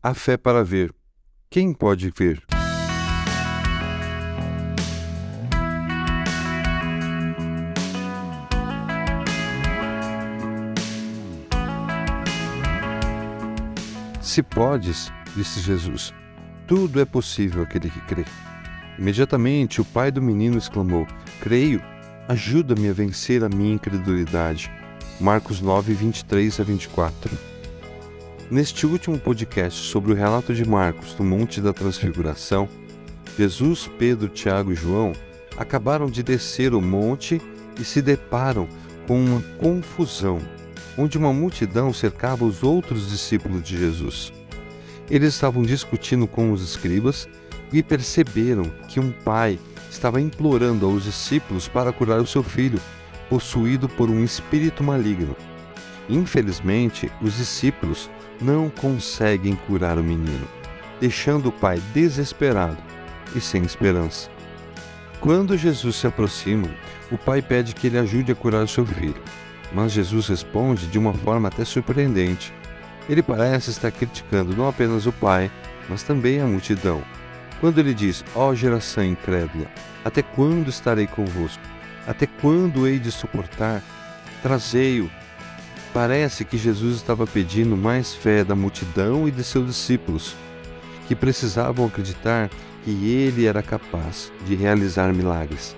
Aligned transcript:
A 0.00 0.14
fé 0.14 0.36
para 0.36 0.62
ver. 0.62 0.94
Quem 1.50 1.72
pode 1.72 2.12
ver? 2.16 2.40
Se 14.22 14.40
podes, 14.40 15.10
disse 15.34 15.58
Jesus, 15.60 16.14
tudo 16.68 17.00
é 17.00 17.04
possível 17.04 17.64
aquele 17.64 17.90
que 17.90 18.00
crê. 18.02 18.24
Imediatamente 18.96 19.80
o 19.80 19.84
pai 19.84 20.12
do 20.12 20.22
menino 20.22 20.58
exclamou: 20.58 21.08
Creio, 21.40 21.82
ajuda-me 22.28 22.88
a 22.88 22.92
vencer 22.92 23.42
a 23.42 23.48
minha 23.48 23.74
incredulidade. 23.74 24.70
Marcos 25.20 25.60
9, 25.60 25.92
23 25.92 26.60
a 26.60 26.62
24. 26.62 27.57
Neste 28.50 28.86
último 28.86 29.18
podcast 29.18 29.90
sobre 29.90 30.10
o 30.10 30.14
relato 30.14 30.54
de 30.54 30.66
Marcos 30.66 31.14
no 31.18 31.24
Monte 31.24 31.60
da 31.60 31.74
Transfiguração, 31.74 32.66
Jesus, 33.36 33.90
Pedro, 33.98 34.26
Tiago 34.26 34.72
e 34.72 34.74
João 34.74 35.12
acabaram 35.58 36.06
de 36.06 36.22
descer 36.22 36.72
o 36.72 36.80
monte 36.80 37.42
e 37.78 37.84
se 37.84 38.00
deparam 38.00 38.66
com 39.06 39.22
uma 39.22 39.42
confusão, 39.58 40.40
onde 40.96 41.18
uma 41.18 41.30
multidão 41.30 41.92
cercava 41.92 42.46
os 42.46 42.62
outros 42.62 43.10
discípulos 43.10 43.62
de 43.62 43.76
Jesus. 43.76 44.32
Eles 45.10 45.34
estavam 45.34 45.62
discutindo 45.62 46.26
com 46.26 46.50
os 46.50 46.62
escribas 46.62 47.28
e 47.70 47.82
perceberam 47.82 48.64
que 48.88 48.98
um 48.98 49.12
pai 49.12 49.58
estava 49.90 50.22
implorando 50.22 50.86
aos 50.86 51.04
discípulos 51.04 51.68
para 51.68 51.92
curar 51.92 52.18
o 52.18 52.26
seu 52.26 52.42
filho, 52.42 52.80
possuído 53.28 53.90
por 53.90 54.08
um 54.08 54.24
espírito 54.24 54.82
maligno. 54.82 55.36
Infelizmente, 56.08 57.10
os 57.20 57.36
discípulos 57.36 58.10
não 58.40 58.70
conseguem 58.70 59.54
curar 59.66 59.98
o 59.98 60.04
menino, 60.04 60.46
deixando 61.00 61.48
o 61.48 61.52
pai 61.52 61.80
desesperado 61.92 62.78
e 63.34 63.40
sem 63.40 63.62
esperança. 63.62 64.30
Quando 65.20 65.56
Jesus 65.56 65.96
se 65.96 66.06
aproxima, 66.06 66.68
o 67.10 67.18
pai 67.18 67.42
pede 67.42 67.74
que 67.74 67.88
ele 67.88 67.98
ajude 67.98 68.32
a 68.32 68.34
curar 68.34 68.64
o 68.64 68.68
seu 68.68 68.86
filho, 68.86 69.20
mas 69.72 69.92
Jesus 69.92 70.28
responde 70.28 70.86
de 70.86 70.98
uma 70.98 71.12
forma 71.12 71.48
até 71.48 71.64
surpreendente. 71.64 72.52
Ele 73.08 73.22
parece 73.22 73.70
estar 73.70 73.90
criticando 73.90 74.56
não 74.56 74.68
apenas 74.68 75.06
o 75.06 75.12
pai, 75.12 75.50
mas 75.88 76.02
também 76.02 76.40
a 76.40 76.46
multidão. 76.46 77.02
Quando 77.60 77.78
ele 77.78 77.92
diz: 77.92 78.24
Ó 78.34 78.50
oh, 78.50 78.54
geração 78.54 79.04
incrédula, 79.04 79.66
até 80.04 80.22
quando 80.22 80.68
estarei 80.68 81.06
convosco? 81.06 81.62
Até 82.06 82.26
quando 82.26 82.86
hei 82.86 82.98
de 82.98 83.10
suportar? 83.10 83.82
Trazei-o. 84.42 85.10
Parece 85.98 86.44
que 86.44 86.56
Jesus 86.56 86.94
estava 86.94 87.26
pedindo 87.26 87.76
mais 87.76 88.14
fé 88.14 88.44
da 88.44 88.54
multidão 88.54 89.26
e 89.26 89.32
de 89.32 89.42
seus 89.42 89.66
discípulos, 89.66 90.36
que 91.08 91.14
precisavam 91.16 91.86
acreditar 91.86 92.48
que 92.84 92.90
ele 93.12 93.46
era 93.46 93.64
capaz 93.64 94.30
de 94.46 94.54
realizar 94.54 95.12
milagres. 95.12 95.76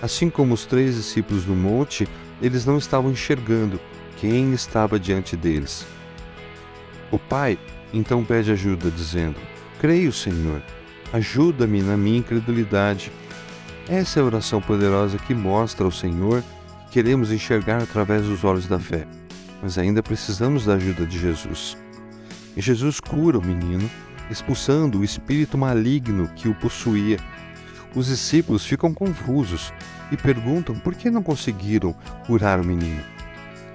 Assim 0.00 0.30
como 0.30 0.54
os 0.54 0.64
três 0.64 0.94
discípulos 0.94 1.44
no 1.44 1.54
monte, 1.54 2.08
eles 2.40 2.64
não 2.64 2.78
estavam 2.78 3.10
enxergando 3.10 3.78
quem 4.16 4.54
estava 4.54 4.98
diante 4.98 5.36
deles. 5.36 5.84
O 7.10 7.18
pai 7.18 7.58
então 7.92 8.24
pede 8.24 8.52
ajuda, 8.52 8.90
dizendo: 8.90 9.36
Creio, 9.78 10.14
Senhor, 10.14 10.62
ajuda-me 11.12 11.82
na 11.82 11.94
minha 11.94 12.20
incredulidade. 12.20 13.12
Essa 13.86 14.18
é 14.18 14.22
a 14.22 14.24
oração 14.24 14.62
poderosa 14.62 15.18
que 15.18 15.34
mostra 15.34 15.84
ao 15.84 15.92
Senhor 15.92 16.42
que 16.86 16.94
queremos 16.94 17.30
enxergar 17.30 17.82
através 17.82 18.22
dos 18.22 18.44
olhos 18.44 18.66
da 18.66 18.78
fé, 18.78 19.06
mas 19.62 19.78
ainda 19.78 20.02
precisamos 20.02 20.66
da 20.66 20.74
ajuda 20.74 21.06
de 21.06 21.18
Jesus. 21.18 21.76
E 22.56 22.60
Jesus 22.60 22.98
cura 22.98 23.38
o 23.38 23.46
menino, 23.46 23.88
expulsando 24.28 24.98
o 24.98 25.04
espírito 25.04 25.56
maligno 25.56 26.28
que 26.34 26.48
o 26.48 26.54
possuía. 26.54 27.18
Os 27.94 28.06
discípulos 28.06 28.66
ficam 28.66 28.92
confusos 28.92 29.72
e 30.10 30.16
perguntam 30.16 30.74
por 30.74 30.94
que 30.94 31.10
não 31.10 31.22
conseguiram 31.22 31.94
curar 32.26 32.60
o 32.60 32.64
menino. 32.64 33.02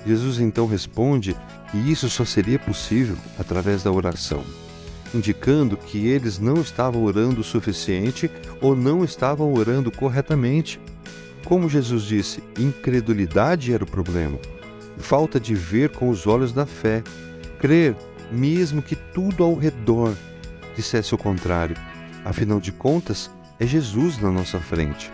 Jesus 0.05 0.39
então 0.39 0.67
responde 0.67 1.35
que 1.71 1.77
isso 1.77 2.09
só 2.09 2.25
seria 2.25 2.59
possível 2.59 3.17
através 3.39 3.83
da 3.83 3.91
oração, 3.91 4.43
indicando 5.13 5.77
que 5.77 6.07
eles 6.07 6.39
não 6.39 6.61
estavam 6.61 7.03
orando 7.03 7.41
o 7.41 7.43
suficiente 7.43 8.29
ou 8.61 8.75
não 8.75 9.03
estavam 9.03 9.53
orando 9.53 9.91
corretamente. 9.91 10.79
Como 11.45 11.69
Jesus 11.69 12.03
disse, 12.03 12.43
incredulidade 12.57 13.73
era 13.73 13.83
o 13.83 13.87
problema. 13.87 14.37
Falta 14.97 15.39
de 15.39 15.53
ver 15.55 15.89
com 15.89 16.09
os 16.09 16.25
olhos 16.27 16.51
da 16.51 16.65
fé, 16.65 17.03
crer, 17.59 17.95
mesmo 18.31 18.81
que 18.81 18.95
tudo 18.95 19.43
ao 19.43 19.55
redor 19.55 20.13
dissesse 20.75 21.13
o 21.13 21.17
contrário. 21.17 21.75
Afinal 22.25 22.59
de 22.59 22.71
contas, 22.71 23.31
é 23.59 23.65
Jesus 23.65 24.19
na 24.19 24.31
nossa 24.31 24.59
frente. 24.59 25.09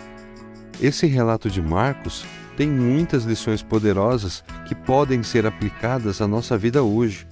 Esse 0.82 1.06
relato 1.06 1.50
de 1.50 1.62
Marcos 1.62 2.26
tem 2.58 2.68
muitas 2.68 3.24
lições 3.24 3.62
poderosas 3.62 4.44
que 4.68 4.76
podem 4.76 5.24
ser 5.24 5.46
aplicadas 5.46 6.22
à 6.22 6.28
nossa 6.28 6.58
vida 6.58 6.84
hoje. 6.84 7.28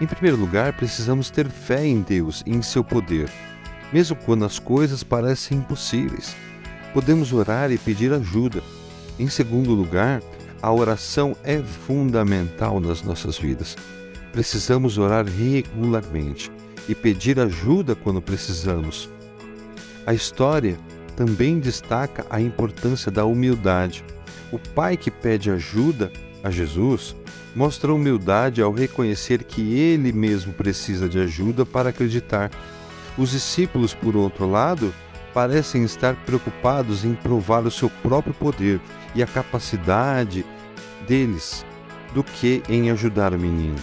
Em 0.00 0.06
primeiro 0.06 0.36
lugar, 0.36 0.74
precisamos 0.74 1.30
ter 1.30 1.48
fé 1.48 1.84
em 1.86 2.02
Deus 2.02 2.42
e 2.46 2.50
em 2.50 2.62
seu 2.62 2.84
poder, 2.84 3.30
mesmo 3.92 4.16
quando 4.16 4.44
as 4.44 4.58
coisas 4.58 5.02
parecem 5.02 5.58
impossíveis. 5.58 6.36
Podemos 6.92 7.32
orar 7.32 7.72
e 7.72 7.78
pedir 7.78 8.12
ajuda. 8.12 8.62
Em 9.18 9.28
segundo 9.28 9.72
lugar, 9.72 10.22
a 10.66 10.72
oração 10.72 11.36
é 11.44 11.62
fundamental 11.62 12.80
nas 12.80 13.00
nossas 13.00 13.38
vidas. 13.38 13.76
Precisamos 14.32 14.98
orar 14.98 15.24
regularmente 15.24 16.50
e 16.88 16.94
pedir 16.94 17.38
ajuda 17.38 17.94
quando 17.94 18.20
precisamos. 18.20 19.08
A 20.04 20.12
história 20.12 20.76
também 21.14 21.60
destaca 21.60 22.26
a 22.28 22.40
importância 22.40 23.12
da 23.12 23.24
humildade. 23.24 24.04
O 24.50 24.58
pai 24.58 24.96
que 24.96 25.08
pede 25.08 25.52
ajuda 25.52 26.10
a 26.42 26.50
Jesus 26.50 27.14
mostra 27.54 27.94
humildade 27.94 28.60
ao 28.60 28.72
reconhecer 28.72 29.44
que 29.44 29.78
ele 29.78 30.12
mesmo 30.12 30.52
precisa 30.52 31.08
de 31.08 31.20
ajuda 31.20 31.64
para 31.64 31.90
acreditar. 31.90 32.50
Os 33.16 33.30
discípulos, 33.30 33.94
por 33.94 34.16
outro 34.16 34.50
lado, 34.50 34.92
parecem 35.32 35.84
estar 35.84 36.16
preocupados 36.24 37.04
em 37.04 37.14
provar 37.14 37.64
o 37.64 37.70
seu 37.70 37.88
próprio 38.02 38.34
poder 38.34 38.80
e 39.14 39.22
a 39.22 39.28
capacidade 39.28 40.44
deles 41.06 41.64
do 42.14 42.22
que 42.22 42.62
em 42.68 42.90
ajudar 42.90 43.32
o 43.32 43.38
menino. 43.38 43.76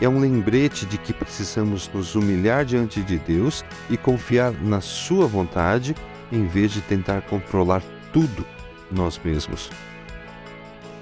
É 0.00 0.08
um 0.08 0.18
lembrete 0.18 0.86
de 0.86 0.96
que 0.96 1.12
precisamos 1.12 1.90
nos 1.92 2.14
humilhar 2.14 2.64
diante 2.64 3.02
de 3.02 3.18
Deus 3.18 3.64
e 3.90 3.96
confiar 3.96 4.52
na 4.52 4.80
Sua 4.80 5.26
vontade 5.26 5.94
em 6.32 6.46
vez 6.46 6.72
de 6.72 6.80
tentar 6.80 7.20
controlar 7.22 7.82
tudo 8.12 8.46
nós 8.90 9.20
mesmos. 9.22 9.70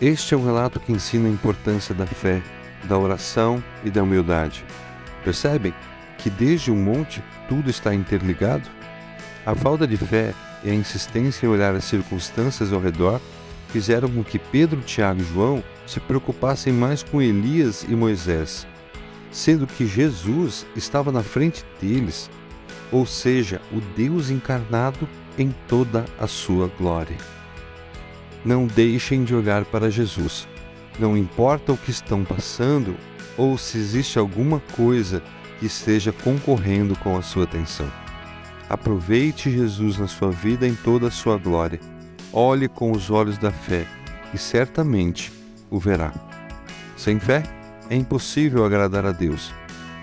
Este 0.00 0.34
é 0.34 0.36
um 0.36 0.44
relato 0.44 0.80
que 0.80 0.92
ensina 0.92 1.28
a 1.28 1.32
importância 1.32 1.94
da 1.94 2.06
fé, 2.06 2.42
da 2.84 2.98
oração 2.98 3.62
e 3.84 3.90
da 3.90 4.02
humildade. 4.02 4.64
Percebem 5.24 5.74
que 6.18 6.28
desde 6.30 6.70
o 6.70 6.76
monte 6.76 7.22
tudo 7.48 7.70
está 7.70 7.94
interligado? 7.94 8.68
A 9.46 9.54
falta 9.54 9.86
de 9.86 9.96
fé 9.96 10.34
e 10.64 10.70
a 10.70 10.74
insistência 10.74 11.46
em 11.46 11.48
olhar 11.48 11.74
as 11.74 11.84
circunstâncias 11.84 12.72
ao 12.72 12.80
redor 12.80 13.20
fizeram 13.68 14.08
com 14.08 14.24
que 14.24 14.38
Pedro, 14.38 14.80
Tiago 14.80 15.20
e 15.20 15.24
João 15.24 15.62
se 15.86 16.00
preocupassem 16.00 16.72
mais 16.72 17.02
com 17.02 17.22
Elias 17.22 17.84
e 17.88 17.94
Moisés, 17.94 18.66
sendo 19.30 19.66
que 19.66 19.86
Jesus 19.86 20.66
estava 20.74 21.12
na 21.12 21.22
frente 21.22 21.64
deles, 21.80 22.30
ou 22.90 23.06
seja, 23.06 23.60
o 23.72 23.80
Deus 23.96 24.30
encarnado 24.30 25.08
em 25.36 25.54
toda 25.66 26.04
a 26.18 26.26
sua 26.26 26.70
glória. 26.78 27.16
Não 28.44 28.66
deixem 28.66 29.24
de 29.24 29.34
olhar 29.34 29.64
para 29.64 29.90
Jesus. 29.90 30.48
Não 30.98 31.16
importa 31.16 31.72
o 31.72 31.76
que 31.76 31.90
estão 31.90 32.24
passando 32.24 32.96
ou 33.36 33.56
se 33.56 33.78
existe 33.78 34.18
alguma 34.18 34.60
coisa 34.74 35.22
que 35.58 35.66
esteja 35.66 36.12
concorrendo 36.12 36.96
com 36.96 37.16
a 37.16 37.22
sua 37.22 37.44
atenção. 37.44 37.90
Aproveite 38.68 39.50
Jesus 39.50 39.98
na 39.98 40.06
sua 40.06 40.30
vida 40.30 40.66
em 40.66 40.74
toda 40.74 41.08
a 41.08 41.10
sua 41.10 41.38
glória. 41.38 41.80
Olhe 42.32 42.68
com 42.68 42.92
os 42.92 43.10
olhos 43.10 43.38
da 43.38 43.50
fé 43.50 43.86
e 44.34 44.38
certamente 44.38 45.32
o 45.70 45.78
verá. 45.78 46.12
Sem 46.96 47.18
fé, 47.18 47.42
é 47.88 47.96
impossível 47.96 48.64
agradar 48.64 49.06
a 49.06 49.12
Deus, 49.12 49.52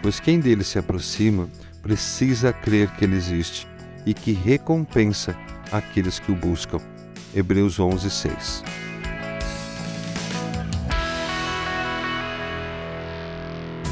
pois 0.01 0.19
quem 0.19 0.39
dele 0.39 0.63
se 0.63 0.79
aproxima 0.79 1.47
precisa 1.83 2.51
crer 2.51 2.89
que 2.91 3.05
ele 3.05 3.15
existe 3.15 3.67
e 4.05 4.13
que 4.13 4.31
recompensa 4.31 5.35
aqueles 5.71 6.17
que 6.17 6.31
o 6.31 6.35
buscam. 6.35 6.79
Hebreus 7.33 7.79
11, 7.79 8.09
6. 8.09 8.63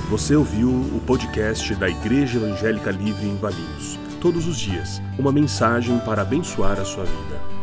Você 0.10 0.36
ouviu 0.36 0.70
o 0.70 1.02
podcast 1.06 1.74
da 1.76 1.90
Igreja 1.90 2.38
Evangélica 2.38 2.92
Livre 2.92 3.28
em 3.28 3.36
Valinhos. 3.38 4.00
Todos 4.22 4.48
os 4.48 4.58
dias, 4.58 5.02
uma 5.18 5.32
mensagem 5.32 6.00
para 6.00 6.22
abençoar 6.22 6.80
a 6.80 6.86
sua 6.86 7.04
vida. 7.04 7.63